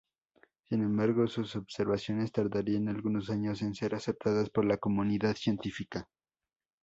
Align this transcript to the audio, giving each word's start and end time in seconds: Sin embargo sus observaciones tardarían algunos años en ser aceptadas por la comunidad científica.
Sin 0.63 0.81
embargo 0.81 1.27
sus 1.27 1.55
observaciones 1.55 2.31
tardarían 2.31 2.89
algunos 2.89 3.29
años 3.29 3.61
en 3.61 3.75
ser 3.75 3.93
aceptadas 3.93 4.49
por 4.49 4.65
la 4.65 4.77
comunidad 4.77 5.35
científica. 5.35 6.07